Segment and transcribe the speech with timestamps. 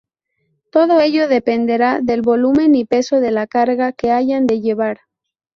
[0.71, 5.01] Todo ello dependerá del volumen y peso de la carga que hayan de llevar.